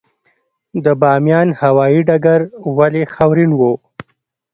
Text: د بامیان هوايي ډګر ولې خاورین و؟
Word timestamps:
د 0.83 0.85
بامیان 1.01 1.47
هوايي 1.61 2.01
ډګر 2.07 2.41
ولې 2.77 3.03
خاورین 3.13 3.51
و؟ 3.55 3.61